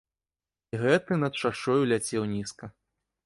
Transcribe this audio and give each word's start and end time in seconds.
І 0.75 0.77
гэты 0.83 1.17
над 1.25 1.33
шашою 1.43 1.77
ляцеў 1.91 2.23
нізка. 2.35 2.65